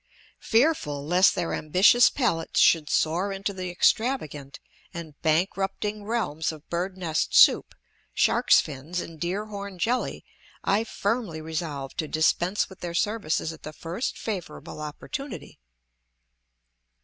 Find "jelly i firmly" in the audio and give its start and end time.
9.77-11.39